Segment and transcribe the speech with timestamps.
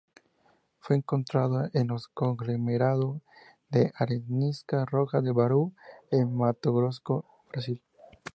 [0.79, 3.21] Fue encontrado en los conglomerado
[3.69, 5.75] de arenisca roja de Bauru,
[6.09, 7.83] en Mato Grosso, Brasil.